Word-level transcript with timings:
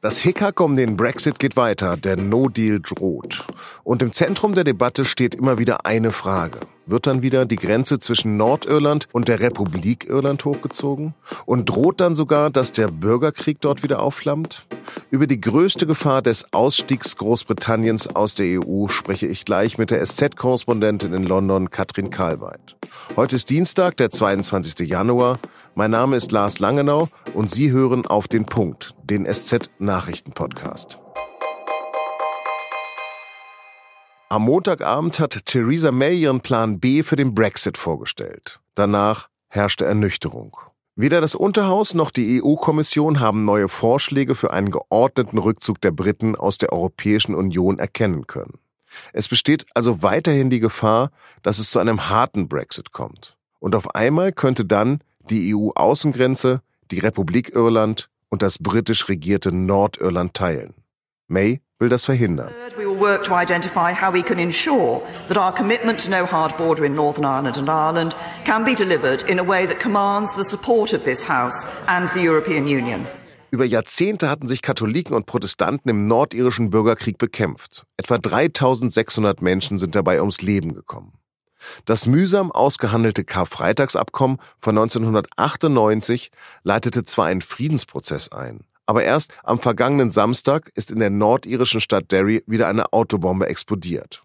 Das 0.00 0.18
Hickhack 0.18 0.60
um 0.60 0.76
den 0.76 0.96
Brexit 0.96 1.40
geht 1.40 1.56
weiter, 1.56 1.96
der 1.96 2.16
No-Deal 2.16 2.78
droht. 2.78 3.44
Und 3.82 4.00
im 4.00 4.12
Zentrum 4.12 4.54
der 4.54 4.62
Debatte 4.62 5.04
steht 5.04 5.34
immer 5.34 5.58
wieder 5.58 5.86
eine 5.86 6.12
Frage. 6.12 6.60
Wird 6.86 7.08
dann 7.08 7.20
wieder 7.20 7.46
die 7.46 7.56
Grenze 7.56 7.98
zwischen 7.98 8.36
Nordirland 8.36 9.08
und 9.10 9.26
der 9.26 9.40
Republik 9.40 10.08
Irland 10.08 10.44
hochgezogen? 10.44 11.14
Und 11.46 11.68
droht 11.68 12.00
dann 12.00 12.14
sogar, 12.14 12.50
dass 12.50 12.70
der 12.70 12.86
Bürgerkrieg 12.86 13.60
dort 13.60 13.82
wieder 13.82 14.00
aufflammt? 14.00 14.67
Über 15.10 15.26
die 15.26 15.40
größte 15.40 15.86
Gefahr 15.86 16.22
des 16.22 16.52
Ausstiegs 16.52 17.16
Großbritanniens 17.16 18.14
aus 18.14 18.34
der 18.34 18.60
EU 18.60 18.88
spreche 18.88 19.26
ich 19.26 19.44
gleich 19.44 19.78
mit 19.78 19.90
der 19.90 20.04
SZ-Korrespondentin 20.04 21.12
in 21.12 21.24
London, 21.24 21.70
Katrin 21.70 22.10
Karlweit. 22.10 22.76
Heute 23.16 23.36
ist 23.36 23.50
Dienstag, 23.50 23.96
der 23.96 24.10
22. 24.10 24.86
Januar. 24.88 25.38
Mein 25.74 25.90
Name 25.90 26.16
ist 26.16 26.32
Lars 26.32 26.58
Langenau 26.58 27.08
und 27.34 27.50
Sie 27.50 27.70
hören 27.70 28.06
auf 28.06 28.28
den 28.28 28.46
Punkt, 28.46 28.94
den 29.04 29.24
SZ-Nachrichten-Podcast. 29.24 30.98
Am 34.30 34.42
Montagabend 34.42 35.18
hat 35.20 35.46
Theresa 35.46 35.90
May 35.90 36.18
ihren 36.18 36.40
Plan 36.40 36.80
B 36.80 37.02
für 37.02 37.16
den 37.16 37.34
Brexit 37.34 37.78
vorgestellt. 37.78 38.60
Danach 38.74 39.28
herrschte 39.48 39.86
Ernüchterung. 39.86 40.54
Weder 41.00 41.20
das 41.20 41.36
Unterhaus 41.36 41.94
noch 41.94 42.10
die 42.10 42.42
EU-Kommission 42.42 43.20
haben 43.20 43.44
neue 43.44 43.68
Vorschläge 43.68 44.34
für 44.34 44.52
einen 44.52 44.72
geordneten 44.72 45.38
Rückzug 45.38 45.80
der 45.80 45.92
Briten 45.92 46.34
aus 46.34 46.58
der 46.58 46.72
Europäischen 46.72 47.36
Union 47.36 47.78
erkennen 47.78 48.26
können. 48.26 48.58
Es 49.12 49.28
besteht 49.28 49.64
also 49.74 50.02
weiterhin 50.02 50.50
die 50.50 50.58
Gefahr, 50.58 51.12
dass 51.44 51.60
es 51.60 51.70
zu 51.70 51.78
einem 51.78 52.08
harten 52.08 52.48
Brexit 52.48 52.90
kommt. 52.90 53.36
Und 53.60 53.76
auf 53.76 53.94
einmal 53.94 54.32
könnte 54.32 54.64
dann 54.64 55.00
die 55.30 55.54
EU-Außengrenze, 55.54 56.62
die 56.90 56.98
Republik 56.98 57.54
Irland 57.54 58.08
und 58.28 58.42
das 58.42 58.58
britisch 58.58 59.08
regierte 59.08 59.52
Nordirland 59.52 60.34
teilen. 60.34 60.74
May 61.28 61.60
will 61.78 61.90
das 61.90 62.06
verhindern. 62.06 62.50
Work 63.00 63.24
to 63.24 63.34
identify 63.34 63.92
how 63.92 64.10
we 64.10 64.22
can 64.22 64.38
ensure 64.38 65.00
that 65.28 65.36
our 65.36 65.52
commitment 65.52 66.00
to 66.00 66.10
no 66.10 66.26
hard 66.26 66.56
border 66.56 66.84
in 66.84 66.94
Northern 66.94 67.24
Ireland 67.24 67.56
and 67.56 67.68
Ireland 67.68 68.16
can 68.44 68.64
be 68.64 68.74
delivered 68.74 69.22
in 69.28 69.38
a 69.38 69.44
way 69.44 69.66
that 69.66 69.80
commands 69.80 70.34
the 70.34 70.44
support 70.44 70.92
of 70.92 71.04
this 71.04 71.28
House 71.28 71.66
and 71.86 72.08
the 72.10 72.22
European 72.22 72.66
Union. 72.66 73.06
Über 73.50 73.64
Jahrzehnte 73.64 74.28
hatten 74.28 74.46
sich 74.46 74.60
Katholiken 74.60 75.14
und 75.16 75.24
Protestanten 75.24 75.88
im 75.88 76.06
nordirischen 76.06 76.70
Bürgerkrieg 76.70 77.16
bekämpft. 77.16 77.86
Etwa 77.96 78.18
3600 78.18 79.40
Menschen 79.40 79.78
sind 79.78 79.94
dabei 79.94 80.20
ums 80.20 80.42
Leben 80.42 80.74
gekommen. 80.74 81.12
Das 81.84 82.06
mühsam 82.06 82.52
ausgehandelte 82.52 83.24
Karfreitagsabkommen 83.24 84.38
von 84.58 84.78
1998 84.78 86.30
leitete 86.62 87.04
zwar 87.04 87.26
einen 87.26 87.40
Friedensprozess 87.40 88.30
ein, 88.32 88.64
aber 88.88 89.04
erst 89.04 89.34
am 89.44 89.60
vergangenen 89.60 90.10
Samstag 90.10 90.72
ist 90.74 90.90
in 90.90 90.98
der 90.98 91.10
nordirischen 91.10 91.82
Stadt 91.82 92.10
Derry 92.10 92.42
wieder 92.46 92.68
eine 92.68 92.90
Autobombe 92.94 93.46
explodiert. 93.46 94.22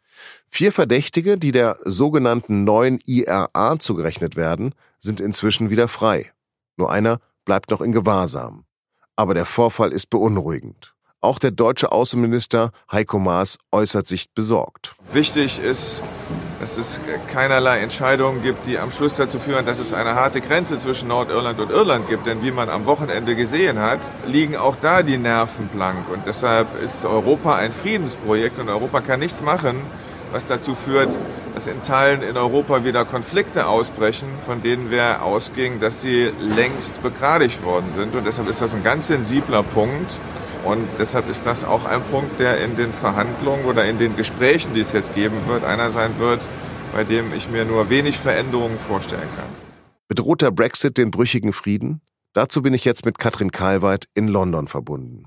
Vier 0.47 0.71
Verdächtige, 0.71 1.37
die 1.37 1.51
der 1.51 1.79
sogenannten 1.83 2.63
neuen 2.63 2.99
IRA 3.05 3.77
zugerechnet 3.79 4.37
werden, 4.37 4.73
sind 4.99 5.19
inzwischen 5.19 5.69
wieder 5.69 5.89
frei. 5.89 6.31
Nur 6.77 6.89
einer 6.91 7.19
bleibt 7.43 7.71
noch 7.71 7.81
in 7.81 7.91
Gewahrsam. 7.91 8.63
Aber 9.17 9.33
der 9.33 9.45
Vorfall 9.45 9.91
ist 9.91 10.09
beunruhigend. 10.09 10.93
Auch 11.19 11.39
der 11.39 11.51
deutsche 11.51 11.91
Außenminister 11.91 12.71
Heiko 12.89 13.19
Maas 13.19 13.57
äußert 13.73 14.07
sich 14.07 14.31
besorgt. 14.33 14.95
Wichtig 15.11 15.59
ist, 15.59 16.01
dass 16.63 16.77
es 16.77 17.01
keinerlei 17.29 17.79
Entscheidungen 17.79 18.41
gibt, 18.41 18.65
die 18.67 18.79
am 18.79 18.89
Schluss 18.89 19.17
dazu 19.17 19.37
führen, 19.37 19.65
dass 19.65 19.79
es 19.79 19.93
eine 19.93 20.15
harte 20.15 20.39
Grenze 20.39 20.77
zwischen 20.77 21.09
Nordirland 21.09 21.59
und 21.59 21.69
Irland 21.69 22.07
gibt. 22.07 22.25
Denn 22.25 22.41
wie 22.41 22.51
man 22.51 22.69
am 22.69 22.85
Wochenende 22.85 23.35
gesehen 23.35 23.79
hat, 23.79 23.99
liegen 24.27 24.55
auch 24.55 24.77
da 24.79 25.03
die 25.03 25.17
Nerven 25.17 25.67
blank. 25.67 26.09
Und 26.09 26.25
deshalb 26.25 26.81
ist 26.81 27.03
Europa 27.05 27.57
ein 27.57 27.73
Friedensprojekt 27.73 28.59
und 28.59 28.69
Europa 28.69 29.01
kann 29.01 29.19
nichts 29.19 29.41
machen, 29.41 29.75
was 30.31 30.45
dazu 30.45 30.73
führt, 30.73 31.09
dass 31.53 31.67
in 31.67 31.83
Teilen 31.83 32.21
in 32.21 32.37
Europa 32.37 32.85
wieder 32.85 33.03
Konflikte 33.03 33.67
ausbrechen, 33.67 34.29
von 34.45 34.63
denen 34.63 34.89
wir 34.89 35.21
ausgingen, 35.21 35.81
dass 35.81 36.01
sie 36.01 36.31
längst 36.39 37.03
begradigt 37.03 37.65
worden 37.65 37.89
sind. 37.93 38.15
Und 38.15 38.25
deshalb 38.25 38.47
ist 38.47 38.61
das 38.61 38.73
ein 38.73 38.85
ganz 38.85 39.07
sensibler 39.07 39.63
Punkt. 39.63 40.17
Und 40.63 40.87
deshalb 40.97 41.29
ist 41.29 41.45
das 41.45 41.65
auch 41.65 41.85
ein 41.85 42.01
Punkt, 42.03 42.39
der 42.39 42.63
in 42.63 42.77
den 42.77 42.93
Verhandlungen 42.93 43.65
oder 43.65 43.85
in 43.85 43.97
den 43.97 44.15
Gesprächen, 44.15 44.73
die 44.73 44.79
es 44.79 44.93
jetzt 44.93 45.13
geben 45.13 45.35
wird, 45.47 45.63
einer 45.63 45.89
sein 45.89 46.17
wird, 46.19 46.39
bei 46.93 47.03
dem 47.03 47.33
ich 47.33 47.49
mir 47.49 47.65
nur 47.65 47.89
wenig 47.89 48.17
Veränderungen 48.17 48.77
vorstellen 48.77 49.27
kann. 49.35 49.47
Bedroht 50.07 50.41
der 50.41 50.51
Brexit 50.51 50.97
den 50.97 51.11
brüchigen 51.11 51.53
Frieden? 51.53 52.01
Dazu 52.33 52.61
bin 52.61 52.73
ich 52.73 52.85
jetzt 52.85 53.05
mit 53.05 53.17
Katrin 53.17 53.51
Karlweit 53.51 54.07
in 54.13 54.27
London 54.27 54.67
verbunden. 54.67 55.25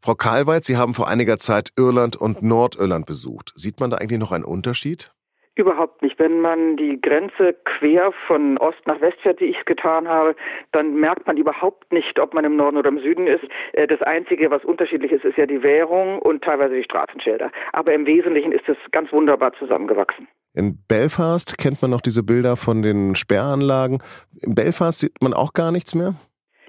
Frau 0.00 0.14
Karlweit, 0.14 0.64
Sie 0.64 0.76
haben 0.76 0.94
vor 0.94 1.08
einiger 1.08 1.38
Zeit 1.38 1.72
Irland 1.76 2.16
und 2.16 2.42
Nordirland 2.42 3.06
besucht. 3.06 3.52
Sieht 3.56 3.80
man 3.80 3.90
da 3.90 3.98
eigentlich 3.98 4.20
noch 4.20 4.32
einen 4.32 4.44
Unterschied? 4.44 5.12
Überhaupt 5.56 6.02
nicht. 6.02 6.18
Wenn 6.18 6.40
man 6.40 6.76
die 6.76 7.00
Grenze 7.00 7.54
quer 7.64 8.12
von 8.26 8.58
Ost 8.58 8.84
nach 8.86 9.00
West 9.00 9.20
fährt, 9.20 9.40
wie 9.40 9.44
ich 9.44 9.58
es 9.58 9.64
getan 9.64 10.08
habe, 10.08 10.34
dann 10.72 10.94
merkt 10.94 11.28
man 11.28 11.36
überhaupt 11.36 11.92
nicht, 11.92 12.18
ob 12.18 12.34
man 12.34 12.44
im 12.44 12.56
Norden 12.56 12.76
oder 12.76 12.88
im 12.88 12.98
Süden 12.98 13.28
ist. 13.28 13.44
Äh, 13.72 13.86
das 13.86 14.02
Einzige, 14.02 14.50
was 14.50 14.64
unterschiedlich 14.64 15.12
ist, 15.12 15.24
ist 15.24 15.38
ja 15.38 15.46
die 15.46 15.62
Währung 15.62 16.18
und 16.18 16.42
teilweise 16.42 16.74
die 16.74 16.82
Straßenschilder. 16.82 17.52
Aber 17.72 17.94
im 17.94 18.04
Wesentlichen 18.04 18.50
ist 18.50 18.68
es 18.68 18.76
ganz 18.90 19.12
wunderbar 19.12 19.52
zusammengewachsen. 19.52 20.26
In 20.54 20.78
Belfast 20.88 21.56
kennt 21.56 21.80
man 21.82 21.92
noch 21.92 22.00
diese 22.00 22.24
Bilder 22.24 22.56
von 22.56 22.82
den 22.82 23.14
Sperranlagen. 23.14 24.02
In 24.42 24.54
Belfast 24.56 25.00
sieht 25.00 25.22
man 25.22 25.34
auch 25.34 25.52
gar 25.52 25.70
nichts 25.70 25.94
mehr? 25.94 26.14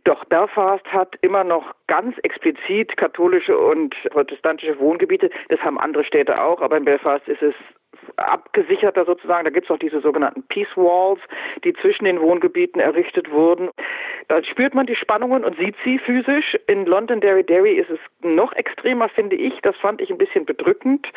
Doch 0.06 0.24
Belfast 0.26 0.86
hat 0.86 1.16
immer 1.22 1.44
noch 1.44 1.74
ganz 1.88 2.16
explizit 2.22 2.96
katholische 2.96 3.58
und 3.58 3.96
protestantische 4.12 4.80
Wohngebiete. 4.80 5.32
Das 5.50 5.60
haben 5.62 5.80
andere 5.80 6.04
Städte 6.04 6.40
auch, 6.40 6.62
aber 6.62 6.78
in 6.78 6.86
Belfast 6.86 7.28
ist 7.28 7.42
es 7.42 7.56
abgesicherter 8.18 9.06
sozusagen. 9.06 9.46
Da 9.46 9.52
gibt 9.52 9.66
es 9.66 9.72
auch 9.72 9.80
diese 9.80 10.02
sogenannten 10.02 10.44
Peace 10.44 10.76
Walls, 10.76 11.22
die 11.64 11.74
zwischen 11.74 12.06
den 12.06 12.20
Wohngebieten 12.20 12.82
errichtet 12.82 13.32
wurden. 13.32 13.70
Da 14.28 14.44
spürt 14.44 14.74
man 14.74 14.86
die 14.86 14.96
Spannungen 14.96 15.44
und 15.44 15.58
sieht 15.58 15.76
sie 15.84 16.00
physisch. 16.00 16.58
In 16.68 16.86
London 16.86 17.22
Derry 17.22 17.44
Derry 17.44 17.74
ist 17.74 17.90
es 17.90 18.00
noch 18.22 18.54
extremer, 18.54 19.10
finde 19.10 19.36
ich. 19.36 19.54
Das 19.62 19.76
fand 19.78 20.02
ich 20.02 20.10
ein 20.10 20.18
bisschen 20.18 20.46
bedrückend, 20.46 21.08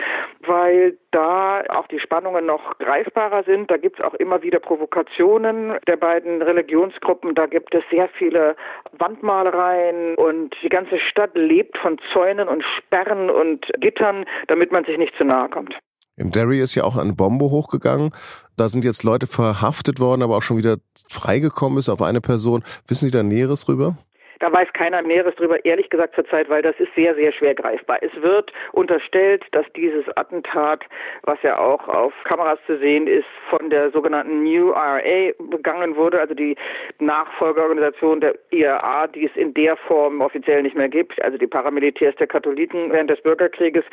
weil 0.41 0.97
da 1.11 1.63
auch 1.69 1.87
die 1.87 2.01
Spannungen 2.01 2.47
noch 2.47 2.79
greifbarer 2.79 3.45
sind. 3.45 3.71
Da 3.71 3.77
gibt 3.77 3.99
es 3.99 4.05
auch 4.05 4.15
immer 4.15 4.43
wieder 4.43 4.59
Provokationen 4.59 5.79
der 5.87 5.97
beiden 5.97 6.43
Religionsgruppen. 6.43 7.35
Da 7.35 7.47
gibt 7.47 7.75
es 7.75 7.83
sehr 7.91 8.09
viele 8.09 8.57
Wandmalereien 8.99 10.15
und 10.17 10.55
die 10.63 10.69
ganze 10.69 10.99
Stadt 10.99 11.31
lebt 11.35 11.79
von 11.79 11.99
Zäunen 12.13 12.49
und 12.49 12.65
Sperren 12.77 13.31
und 13.31 13.67
Gittern, 13.79 14.27
damit 14.49 14.73
man 14.73 14.85
sich 14.85 14.99
nicht 14.99 15.17
zu 15.17 15.25
nahe 15.25 15.49
kommt. 15.49 15.77
In 16.19 16.33
Derry 16.33 16.59
ist 16.61 16.75
ja 16.75 16.83
auch 16.83 16.97
eine 16.97 17.13
Bombe 17.13 17.47
hochgegangen. 17.47 18.11
Da 18.57 18.69
sind 18.69 18.85
jetzt 18.85 19.05
Leute 19.05 19.29
verhaftet 19.29 20.01
worden, 20.01 20.23
aber 20.23 20.37
auch 20.37 20.43
schon 20.43 20.57
wieder 20.57 20.79
freigekommen 21.09 21.79
ist 21.79 21.89
auf 21.89 22.03
eine 22.03 22.21
Person. 22.21 22.65
Wissen 22.89 23.07
Sie 23.07 23.13
da 23.13 23.23
Näheres 23.23 23.65
drüber? 23.65 23.97
Da 24.41 24.53
weiß 24.53 24.69
keiner 24.73 25.03
Näheres 25.03 25.35
drüber, 25.35 25.65
ehrlich 25.65 25.91
gesagt 25.91 26.15
zurzeit, 26.15 26.49
weil 26.49 26.63
das 26.63 26.79
ist 26.79 26.95
sehr, 26.95 27.15
sehr 27.17 27.33
schwer 27.33 27.55
greifbar. 27.55 27.99
Es 28.03 28.23
wird 28.23 28.53
unterstellt, 28.73 29.45
dass 29.51 29.67
dieses 29.75 30.05
Attentat, 30.17 30.85
was 31.23 31.43
ja 31.43 31.59
auch 31.59 31.89
auf 31.89 32.13
Kameras 32.25 32.59
zu 32.67 32.79
sehen 32.79 33.09
ist, 33.09 33.27
von 33.51 33.69
der 33.71 33.91
sogenannten 33.91 34.45
New 34.45 34.71
IRA 34.71 35.33
begangen 35.51 35.97
wurde, 35.97 36.21
also 36.21 36.35
die 36.35 36.57
Nachfolgeorganisation 37.01 38.21
der 38.21 38.35
IRA, 38.51 39.09
die 39.09 39.27
es 39.27 39.35
in 39.35 39.55
der 39.55 39.77
Form 39.77 40.21
offiziell 40.21 40.63
nicht 40.63 40.77
mehr 40.77 40.89
gibt, 40.89 41.21
also 41.23 41.37
die 41.37 41.49
Paramilitärs 41.49 42.15
der 42.17 42.29
Katholiken 42.29 42.93
während 42.93 43.11
des 43.11 43.21
Bürgerkrieges. 43.23 43.85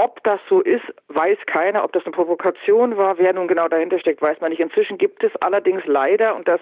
Ob 0.00 0.22
das 0.22 0.38
so 0.48 0.60
ist, 0.60 0.84
weiß 1.08 1.38
keiner. 1.46 1.82
Ob 1.82 1.90
das 1.90 2.04
eine 2.04 2.12
Provokation 2.12 2.96
war, 2.96 3.18
wer 3.18 3.32
nun 3.32 3.48
genau 3.48 3.66
dahinter 3.66 3.98
steckt, 3.98 4.22
weiß 4.22 4.40
man 4.40 4.50
nicht. 4.50 4.60
Inzwischen 4.60 4.96
gibt 4.96 5.24
es 5.24 5.34
allerdings 5.42 5.82
leider, 5.86 6.36
und 6.36 6.46
das 6.46 6.60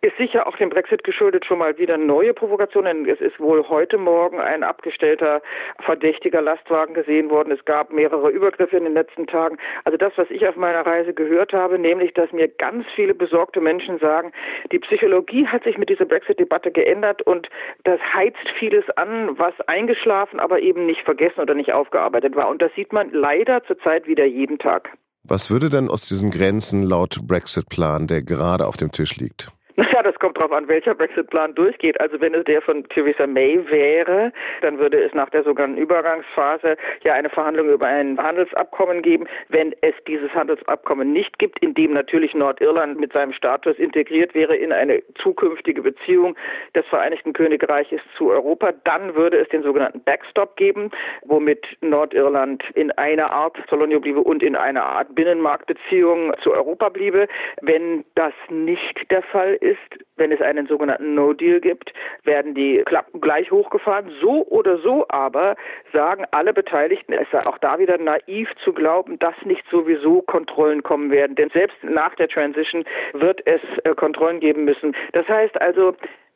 ist 0.00 0.16
sicher 0.16 0.46
auch 0.46 0.56
dem 0.56 0.70
Brexit 0.70 1.04
geschuldet, 1.04 1.44
schon 1.44 1.58
mal 1.58 1.76
wieder 1.76 1.98
neue 1.98 2.32
Provokationen. 2.32 3.06
Es 3.06 3.20
ist 3.20 3.38
wohl 3.38 3.68
heute 3.68 3.98
Morgen 3.98 4.40
ein 4.40 4.62
abgestellter 4.62 5.42
verdächtiger 5.84 6.40
Lastwagen 6.40 6.94
gesehen 6.94 7.28
worden. 7.28 7.52
Es 7.52 7.62
gab 7.66 7.92
mehrere 7.92 8.30
Übergriffe 8.30 8.78
in 8.78 8.84
den 8.84 8.94
letzten 8.94 9.26
Tagen. 9.26 9.58
Also 9.84 9.98
das, 9.98 10.14
was 10.16 10.30
ich 10.30 10.48
auf 10.48 10.56
meiner 10.56 10.86
Reise 10.86 11.12
gehört 11.12 11.52
habe, 11.52 11.78
nämlich, 11.78 12.14
dass 12.14 12.32
mir 12.32 12.48
ganz 12.48 12.86
viele 12.94 13.12
besorgte 13.12 13.60
Menschen 13.60 13.98
sagen, 13.98 14.32
die 14.72 14.78
Psychologie 14.78 15.46
hat 15.46 15.62
sich 15.64 15.76
mit 15.76 15.90
dieser 15.90 16.06
Brexit-Debatte 16.06 16.70
geändert 16.70 17.20
und 17.20 17.50
das 17.84 18.00
heizt 18.14 18.48
vieles 18.58 18.88
an, 18.96 19.38
was 19.38 19.52
eingeschlafen, 19.66 20.40
aber 20.40 20.60
eben 20.60 20.86
nicht 20.86 21.02
vergessen 21.02 21.40
oder 21.40 21.52
nicht 21.52 21.74
aufgearbeitet 21.74 22.34
war. 22.34 22.48
Und 22.48 22.62
das 22.62 22.77
sieht 22.78 22.92
man 22.92 23.10
leider 23.10 23.64
zurzeit 23.64 24.06
wieder 24.06 24.24
jeden 24.24 24.60
Tag. 24.60 24.96
Was 25.24 25.50
würde 25.50 25.68
denn 25.68 25.88
aus 25.88 26.02
diesen 26.02 26.30
Grenzen 26.30 26.84
laut 26.84 27.18
Brexit-Plan, 27.26 28.06
der 28.06 28.22
gerade 28.22 28.68
auf 28.68 28.76
dem 28.76 28.92
Tisch 28.92 29.16
liegt? 29.16 29.48
Naja, 29.98 30.12
das 30.12 30.20
kommt 30.20 30.38
darauf 30.38 30.52
an, 30.52 30.68
welcher 30.68 30.94
Brexit-Plan 30.94 31.56
durchgeht. 31.56 32.00
Also 32.00 32.20
wenn 32.20 32.32
es 32.32 32.44
der 32.44 32.62
von 32.62 32.84
Theresa 32.84 33.26
May 33.26 33.58
wäre, 33.68 34.32
dann 34.60 34.78
würde 34.78 35.02
es 35.02 35.12
nach 35.12 35.28
der 35.30 35.42
sogenannten 35.42 35.76
Übergangsphase 35.76 36.76
ja 37.02 37.14
eine 37.14 37.28
Verhandlung 37.28 37.68
über 37.68 37.86
ein 37.86 38.16
Handelsabkommen 38.16 39.02
geben. 39.02 39.26
Wenn 39.48 39.74
es 39.80 39.94
dieses 40.06 40.32
Handelsabkommen 40.32 41.12
nicht 41.12 41.40
gibt, 41.40 41.58
in 41.58 41.74
dem 41.74 41.94
natürlich 41.94 42.32
Nordirland 42.32 43.00
mit 43.00 43.12
seinem 43.12 43.32
Status 43.32 43.76
integriert 43.76 44.36
wäre 44.36 44.54
in 44.54 44.72
eine 44.72 45.02
zukünftige 45.20 45.82
Beziehung 45.82 46.36
des 46.76 46.86
Vereinigten 46.86 47.32
Königreiches 47.32 48.00
zu 48.16 48.30
Europa, 48.30 48.70
dann 48.84 49.16
würde 49.16 49.38
es 49.38 49.48
den 49.48 49.64
sogenannten 49.64 50.00
Backstop 50.04 50.56
geben, 50.56 50.92
womit 51.24 51.66
Nordirland 51.80 52.62
in 52.74 52.92
einer 52.92 53.32
Art 53.32 53.56
Solonio 53.68 53.98
bliebe 53.98 54.20
und 54.20 54.44
in 54.44 54.54
einer 54.54 54.84
Art 54.84 55.12
Binnenmarktbeziehung 55.16 56.34
zu 56.40 56.52
Europa 56.52 56.88
bliebe. 56.88 57.26
Wenn 57.62 58.04
das 58.14 58.32
nicht 58.48 59.10
der 59.10 59.22
Fall 59.22 59.54
ist, 59.54 59.88
wenn 60.16 60.32
es 60.32 60.40
einen 60.40 60.66
sogenannten 60.66 61.14
No-Deal 61.14 61.60
gibt, 61.60 61.92
werden 62.24 62.54
die 62.54 62.82
Klappen 62.86 63.20
gleich 63.20 63.50
hochgefahren. 63.50 64.10
So 64.20 64.46
oder 64.48 64.78
so 64.78 65.06
aber 65.08 65.56
sagen 65.92 66.24
alle 66.30 66.52
Beteiligten, 66.52 67.12
es 67.12 67.28
sei 67.30 67.44
auch 67.46 67.58
da 67.58 67.78
wieder 67.78 67.98
naiv 67.98 68.48
zu 68.64 68.72
glauben, 68.72 69.18
dass 69.18 69.34
nicht 69.44 69.64
sowieso 69.70 70.22
Kontrollen 70.22 70.82
kommen 70.82 71.10
werden. 71.10 71.36
Denn 71.36 71.50
selbst 71.50 71.76
nach 71.82 72.14
der 72.16 72.28
Transition 72.28 72.84
wird 73.12 73.40
es 73.46 73.60
äh, 73.84 73.94
Kontrollen 73.94 74.40
geben 74.40 74.64
müssen. 74.64 74.94
Das 75.12 75.28
heißt 75.28 75.60
also, 75.60 75.94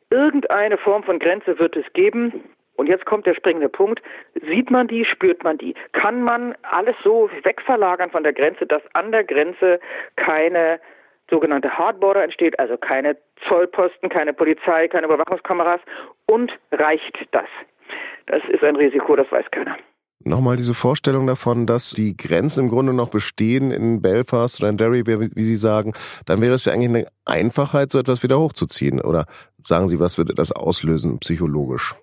irgendeine 0.09 0.77
Form 0.77 1.03
von 1.03 1.19
Grenze 1.19 1.57
wird 1.59 1.75
es 1.75 1.91
geben. 1.93 2.43
Und 2.75 2.87
jetzt 2.87 3.05
kommt 3.05 3.27
der 3.27 3.35
springende 3.35 3.69
Punkt. 3.69 4.01
Sieht 4.47 4.71
man 4.71 4.87
die, 4.87 5.05
spürt 5.05 5.43
man 5.43 5.57
die? 5.57 5.75
Kann 5.91 6.23
man 6.23 6.55
alles 6.63 6.95
so 7.03 7.29
wegverlagern 7.43 8.09
von 8.09 8.23
der 8.23 8.33
Grenze, 8.33 8.65
dass 8.65 8.81
an 8.93 9.11
der 9.11 9.23
Grenze 9.23 9.79
keine 10.15 10.79
sogenannte 11.29 11.77
Hardborder 11.77 12.23
entsteht, 12.23 12.57
also 12.59 12.77
keine 12.77 13.17
Zollposten, 13.47 14.09
keine 14.09 14.33
Polizei, 14.33 14.87
keine 14.87 15.07
Überwachungskameras. 15.07 15.81
Und 16.25 16.51
reicht 16.71 17.27
das? 17.31 17.47
Das 18.27 18.41
ist 18.49 18.63
ein 18.63 18.75
Risiko, 18.75 19.15
das 19.15 19.31
weiß 19.31 19.45
keiner. 19.51 19.77
Nochmal 20.25 20.55
diese 20.55 20.73
Vorstellung 20.73 21.27
davon, 21.27 21.65
dass 21.65 21.89
die 21.89 22.15
Grenzen 22.15 22.65
im 22.65 22.69
Grunde 22.69 22.93
noch 22.93 23.09
bestehen 23.09 23.71
in 23.71 24.01
Belfast 24.01 24.61
oder 24.61 24.69
in 24.69 24.77
Derry, 24.77 25.05
wie 25.05 25.43
Sie 25.43 25.57
sagen, 25.57 25.93
dann 26.25 26.39
wäre 26.39 26.53
es 26.53 26.63
ja 26.63 26.71
eigentlich 26.71 26.89
eine 26.89 27.07
Einfachheit, 27.25 27.91
so 27.91 27.99
etwas 27.99 28.23
wieder 28.23 28.39
hochzuziehen. 28.39 29.01
Oder 29.01 29.25
sagen 29.59 29.89
Sie, 29.89 29.99
was 29.99 30.17
würde 30.17 30.33
das 30.33 30.53
auslösen 30.53 31.19
psychologisch? 31.19 31.93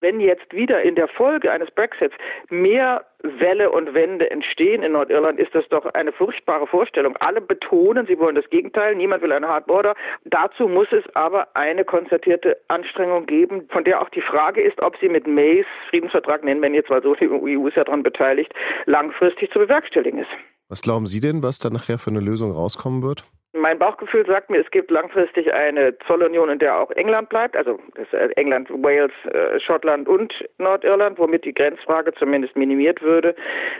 Wenn 0.00 0.20
jetzt 0.20 0.52
wieder 0.52 0.82
in 0.82 0.94
der 0.94 1.08
Folge 1.08 1.50
eines 1.50 1.70
Brexits 1.72 2.14
mehr 2.50 3.04
Welle 3.22 3.70
und 3.72 3.94
Wände 3.94 4.30
entstehen 4.30 4.84
in 4.84 4.92
Nordirland, 4.92 5.40
ist 5.40 5.52
das 5.54 5.68
doch 5.70 5.86
eine 5.94 6.12
furchtbare 6.12 6.68
Vorstellung. 6.68 7.16
Alle 7.16 7.40
betonen, 7.40 8.06
sie 8.06 8.16
wollen 8.18 8.36
das 8.36 8.48
Gegenteil, 8.48 8.94
niemand 8.94 9.22
will 9.22 9.32
eine 9.32 9.48
Hard 9.48 9.66
Border. 9.66 9.96
Dazu 10.24 10.68
muss 10.68 10.86
es 10.92 11.04
aber 11.16 11.48
eine 11.56 11.84
konzertierte 11.84 12.56
Anstrengung 12.68 13.26
geben, 13.26 13.68
von 13.70 13.82
der 13.82 14.00
auch 14.00 14.08
die 14.10 14.20
Frage 14.20 14.62
ist, 14.62 14.80
ob 14.80 14.96
sie 14.98 15.08
mit 15.08 15.26
Mays 15.26 15.66
Friedensvertrag 15.90 16.44
nennen, 16.44 16.62
wenn 16.62 16.74
jetzt, 16.74 16.90
weil 16.90 17.02
so 17.02 17.16
die 17.16 17.28
EU 17.28 17.66
ist 17.66 17.76
ja 17.76 17.82
daran 17.82 18.04
beteiligt, 18.04 18.52
langfristig 18.86 19.50
zu 19.50 19.58
bewerkstelligen 19.58 20.20
ist. 20.20 20.30
Was 20.68 20.82
glauben 20.82 21.06
Sie 21.06 21.18
denn, 21.18 21.42
was 21.42 21.58
da 21.58 21.70
nachher 21.70 21.98
für 21.98 22.10
eine 22.10 22.20
Lösung 22.20 22.52
rauskommen 22.52 23.02
wird? 23.02 23.24
Mein 23.58 23.78
Bauchgefühl 23.78 24.24
sagt 24.26 24.50
mir, 24.50 24.60
es 24.60 24.70
gibt 24.70 24.90
langfristig 24.90 25.52
eine 25.52 25.96
Zollunion, 26.06 26.48
in 26.48 26.58
der 26.58 26.78
auch 26.78 26.90
England 26.92 27.28
bleibt, 27.28 27.56
also 27.56 27.78
äh, 28.12 28.28
England, 28.36 28.70
Wales, 28.70 29.12
äh, 29.32 29.58
Schottland 29.60 30.08
und 30.08 30.32
Nordirland, 30.58 31.18
womit 31.18 31.44
die 31.44 31.54
Grenzfrage 31.54 32.12
zumindest 32.14 32.56
minimiert 32.56 33.02
würde. 33.02 33.34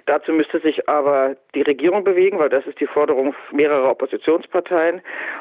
Dazu 0.06 0.32
müsste 0.32 0.60
sich 0.60 0.88
aber 0.88 1.36
die 1.54 1.62
Regierung 1.62 2.04
bewegen, 2.04 2.38
weil 2.38 2.48
das 2.48 2.66
ist 2.66 2.80
die 2.80 2.86
Forderung 2.86 3.34
mehrerer 3.52 3.90
Oppositionsparteien. 3.90 5.00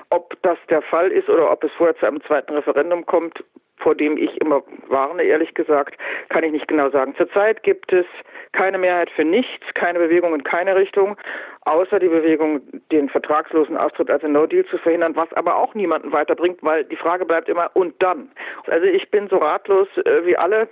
Ob 0.09 0.41
das 0.43 0.57
der 0.69 0.81
Fall 0.81 1.11
ist 1.11 1.29
oder 1.29 1.51
ob 1.51 1.63
es 1.63 1.71
vorher 1.73 1.97
zu 1.97 2.05
einem 2.05 2.21
zweiten 2.23 2.53
Referendum 2.53 3.05
kommt, 3.05 3.43
vor 3.77 3.95
dem 3.95 4.17
ich 4.17 4.39
immer 4.41 4.63
warne, 4.87 5.23
ehrlich 5.23 5.53
gesagt, 5.53 5.97
kann 6.29 6.43
ich 6.43 6.51
nicht 6.51 6.67
genau 6.67 6.89
sagen. 6.89 7.15
Zurzeit 7.15 7.63
gibt 7.63 7.93
es 7.93 8.05
keine 8.51 8.77
Mehrheit 8.77 9.09
für 9.11 9.23
nichts, 9.23 9.65
keine 9.75 9.99
Bewegung 9.99 10.33
in 10.33 10.43
keine 10.43 10.75
Richtung, 10.75 11.15
außer 11.61 11.99
die 11.99 12.07
Bewegung, 12.07 12.61
den 12.91 13.09
vertragslosen 13.09 13.77
Austritt 13.77 14.09
als 14.09 14.23
ein 14.23 14.31
No-Deal 14.31 14.65
zu 14.65 14.77
verhindern, 14.77 15.15
was 15.15 15.31
aber 15.33 15.55
auch 15.55 15.75
niemanden 15.75 16.11
weiterbringt, 16.11 16.63
weil 16.63 16.83
die 16.85 16.95
Frage 16.95 17.25
bleibt 17.25 17.49
immer, 17.49 17.69
und 17.73 17.93
dann? 17.99 18.31
Also 18.67 18.85
ich 18.85 19.09
bin 19.11 19.27
so 19.29 19.37
ratlos 19.37 19.87
äh, 20.05 20.25
wie 20.25 20.37
alle, 20.37 20.67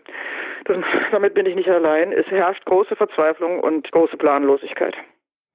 das, 0.66 0.78
damit 1.12 1.34
bin 1.34 1.46
ich 1.46 1.56
nicht 1.56 1.70
allein. 1.70 2.12
Es 2.12 2.26
herrscht 2.28 2.66
große 2.66 2.96
Verzweiflung 2.96 3.60
und 3.60 3.92
große 3.92 4.18
Planlosigkeit. 4.18 4.96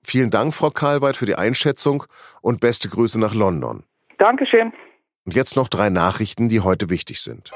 Vielen 0.02 0.30
Dank, 0.30 0.54
Frau 0.54 0.70
Karlweit, 0.70 1.16
für 1.16 1.26
die 1.26 1.34
Einschätzung 1.34 2.04
und 2.40 2.60
beste 2.60 2.88
Grüße 2.88 3.20
nach 3.20 3.34
London. 3.34 3.84
Dankeschön. 4.18 4.72
Und 5.30 5.36
jetzt 5.36 5.54
noch 5.54 5.68
drei 5.68 5.90
Nachrichten, 5.90 6.48
die 6.48 6.58
heute 6.58 6.90
wichtig 6.90 7.20
sind. 7.20 7.52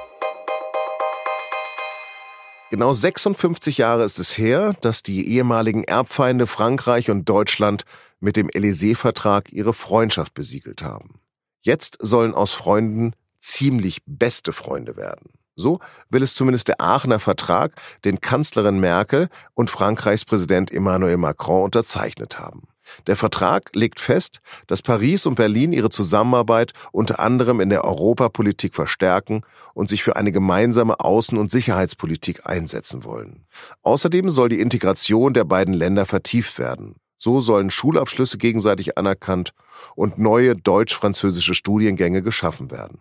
Genau 2.71 2.93
56 2.93 3.79
Jahre 3.79 4.05
ist 4.05 4.21
es 4.21 4.38
her, 4.38 4.76
dass 4.81 5.03
die 5.03 5.29
ehemaligen 5.29 5.82
Erbfeinde 5.82 6.47
Frankreich 6.47 7.11
und 7.11 7.29
Deutschland 7.29 7.85
mit 8.21 8.37
dem 8.37 8.49
Élysée-Vertrag 8.49 9.53
ihre 9.53 9.75
Freundschaft 9.75 10.35
besiegelt 10.35 10.85
haben. 10.85 11.19
Jetzt 11.62 11.99
sollen 12.00 12.32
aus 12.32 12.53
Freunden 12.53 13.17
ziemlich 13.41 14.03
beste 14.06 14.53
Freunde 14.53 14.97
werden. 14.97 15.31
So 15.56 15.81
will 16.11 16.23
es 16.23 16.37
zumindest 16.37 16.69
der 16.69 16.81
Aachener 16.81 17.19
Vertrag, 17.19 17.73
den 18.05 18.20
Kanzlerin 18.20 18.79
Merkel 18.79 19.31
und 19.55 19.69
Frankreichs 19.69 20.25
Präsident 20.25 20.73
Emmanuel 20.73 21.17
Macron 21.17 21.65
unterzeichnet 21.65 22.38
haben. 22.38 22.69
Der 23.07 23.17
Vertrag 23.17 23.71
legt 23.75 24.01
fest, 24.01 24.41
dass 24.67 24.83
Paris 24.83 25.27
und 25.27 25.35
Berlin 25.35 25.73
ihre 25.73 25.91
Zusammenarbeit 25.91 26.73
unter 26.93 27.21
anderem 27.21 27.61
in 27.61 27.69
der 27.69 27.85
Europapolitik 27.85 28.75
verstärken 28.75 29.43
und 29.75 29.89
sich 29.89 30.03
für 30.03 30.17
eine 30.17 30.33
gemeinsame 30.33 30.97
Außen- 31.01 31.39
und 31.39 31.51
Sicherheitspolitik 31.51 32.47
einsetzen 32.47 33.05
wollen. 33.05 33.47
Außerdem 33.83 34.31
soll 34.31 34.49
die 34.49 34.61
Integration 34.61 35.35
der 35.35 35.45
beiden 35.45 35.75
Länder 35.75 36.07
vertieft 36.07 36.59
werden. 36.59 36.97
So 37.19 37.41
sollen 37.41 37.71
Schulabschlüsse 37.71 38.39
gegenseitig 38.39 38.99
anerkannt 38.99 39.55
und 39.95 40.19
neue 40.19 40.55
deutsch-französische 40.55 41.55
Studiengänge 41.55 42.23
geschaffen 42.23 42.71
werden. 42.71 43.01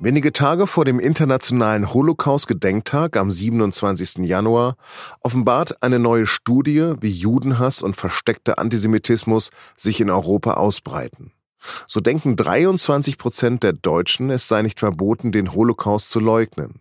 Wenige 0.00 0.32
Tage 0.32 0.66
vor 0.66 0.84
dem 0.84 0.98
Internationalen 0.98 1.94
Holocaust-Gedenktag 1.94 3.16
am 3.16 3.30
27. 3.30 4.26
Januar 4.26 4.76
offenbart 5.20 5.82
eine 5.84 6.00
neue 6.00 6.26
Studie, 6.26 6.94
wie 7.00 7.12
Judenhass 7.12 7.80
und 7.80 7.94
versteckter 7.94 8.58
Antisemitismus 8.58 9.50
sich 9.76 10.00
in 10.00 10.10
Europa 10.10 10.54
ausbreiten. 10.54 11.32
So 11.86 12.00
denken 12.00 12.34
23 12.34 13.18
Prozent 13.18 13.62
der 13.62 13.72
Deutschen, 13.72 14.30
es 14.30 14.48
sei 14.48 14.62
nicht 14.62 14.80
verboten, 14.80 15.30
den 15.30 15.54
Holocaust 15.54 16.10
zu 16.10 16.18
leugnen. 16.18 16.80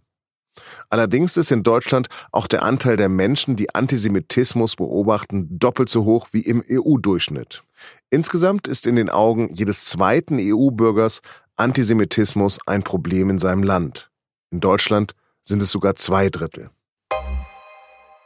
Allerdings 0.90 1.38
ist 1.38 1.52
in 1.52 1.64
Deutschland 1.64 2.08
auch 2.32 2.48
der 2.48 2.64
Anteil 2.64 2.98
der 2.98 3.10
Menschen, 3.10 3.56
die 3.56 3.74
Antisemitismus 3.74 4.76
beobachten, 4.76 5.48
doppelt 5.60 5.90
so 5.90 6.04
hoch 6.06 6.30
wie 6.32 6.42
im 6.42 6.64
EU-Durchschnitt. 6.70 7.64
Insgesamt 8.10 8.68
ist 8.68 8.86
in 8.86 8.96
den 8.96 9.10
Augen 9.10 9.50
jedes 9.52 9.86
zweiten 9.86 10.38
EU-Bürgers 10.40 11.22
Antisemitismus 11.56 12.60
ein 12.66 12.82
Problem 12.84 13.30
in 13.30 13.38
seinem 13.38 13.64
Land. 13.64 14.10
In 14.50 14.60
Deutschland 14.60 15.14
sind 15.44 15.62
es 15.62 15.72
sogar 15.72 15.96
zwei 15.96 16.30
Drittel. 16.30 16.72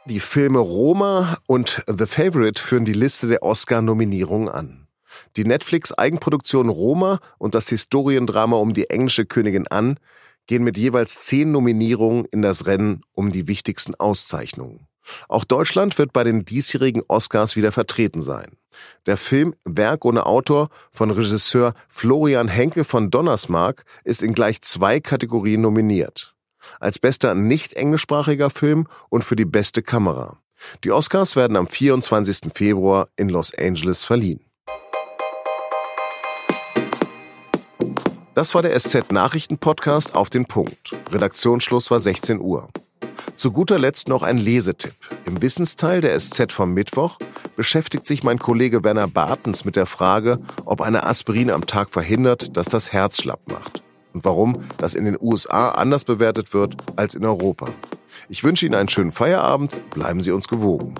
Die 0.06 0.20
Filme 0.20 0.60
Roma 0.60 1.38
und 1.46 1.84
The 1.86 2.06
Favorite 2.06 2.62
führen 2.62 2.86
die 2.86 2.94
Liste 2.94 3.28
der 3.28 3.42
Oscar-Nominierungen 3.42 4.48
an. 4.48 4.88
Die 5.36 5.44
Netflix-Eigenproduktion 5.44 6.70
Roma 6.70 7.20
und 7.36 7.54
das 7.54 7.68
Historiendrama 7.68 8.56
um 8.56 8.72
die 8.72 8.88
englische 8.88 9.26
Königin 9.26 9.66
an 9.68 9.98
gehen 10.46 10.64
mit 10.64 10.78
jeweils 10.78 11.20
zehn 11.20 11.52
Nominierungen 11.52 12.24
in 12.26 12.40
das 12.40 12.66
Rennen 12.66 13.02
um 13.12 13.32
die 13.32 13.46
wichtigsten 13.46 13.94
Auszeichnungen. 13.94 14.86
Auch 15.28 15.44
Deutschland 15.44 15.98
wird 15.98 16.12
bei 16.12 16.24
den 16.24 16.44
diesjährigen 16.44 17.02
Oscars 17.08 17.56
wieder 17.56 17.72
vertreten 17.72 18.22
sein. 18.22 18.56
Der 19.06 19.16
Film 19.16 19.54
Werk 19.64 20.04
ohne 20.04 20.26
Autor 20.26 20.68
von 20.92 21.10
Regisseur 21.10 21.74
Florian 21.88 22.48
Henkel 22.48 22.84
von 22.84 23.10
Donnersmarck 23.10 23.84
ist 24.04 24.22
in 24.22 24.34
gleich 24.34 24.62
zwei 24.62 25.00
Kategorien 25.00 25.60
nominiert. 25.60 26.34
Als 26.80 26.98
bester 26.98 27.34
nicht 27.34 27.74
englischsprachiger 27.74 28.50
Film 28.50 28.86
und 29.08 29.24
für 29.24 29.36
die 29.36 29.44
beste 29.44 29.82
Kamera. 29.82 30.38
Die 30.84 30.92
Oscars 30.92 31.36
werden 31.36 31.56
am 31.56 31.66
24. 31.66 32.52
Februar 32.52 33.08
in 33.16 33.28
Los 33.28 33.54
Angeles 33.56 34.04
verliehen. 34.04 34.40
Das 38.34 38.54
war 38.54 38.62
der 38.62 38.78
SZ 38.78 39.10
Nachrichten 39.10 39.58
Podcast 39.58 40.14
auf 40.14 40.30
den 40.30 40.46
Punkt. 40.46 40.94
Redaktionsschluss 41.10 41.90
war 41.90 41.98
16 41.98 42.40
Uhr. 42.40 42.68
Zu 43.36 43.52
guter 43.52 43.78
Letzt 43.78 44.08
noch 44.08 44.22
ein 44.22 44.38
Lesetipp. 44.38 44.94
Im 45.24 45.40
Wissensteil 45.40 46.00
der 46.00 46.18
SZ 46.18 46.52
vom 46.52 46.74
Mittwoch 46.74 47.18
beschäftigt 47.56 48.06
sich 48.06 48.22
mein 48.22 48.38
Kollege 48.38 48.84
Werner 48.84 49.08
Bartens 49.08 49.64
mit 49.64 49.76
der 49.76 49.86
Frage, 49.86 50.38
ob 50.64 50.80
eine 50.80 51.04
Aspirin 51.04 51.50
am 51.50 51.66
Tag 51.66 51.90
verhindert, 51.90 52.56
dass 52.56 52.66
das 52.66 52.92
Herz 52.92 53.22
schlapp 53.22 53.40
macht. 53.50 53.82
Und 54.12 54.24
warum 54.24 54.64
das 54.78 54.94
in 54.94 55.04
den 55.04 55.16
USA 55.20 55.70
anders 55.70 56.04
bewertet 56.04 56.54
wird 56.54 56.76
als 56.96 57.14
in 57.14 57.24
Europa. 57.24 57.68
Ich 58.28 58.44
wünsche 58.44 58.66
Ihnen 58.66 58.74
einen 58.74 58.88
schönen 58.88 59.12
Feierabend, 59.12 59.72
bleiben 59.90 60.22
Sie 60.22 60.32
uns 60.32 60.48
gewogen. 60.48 60.94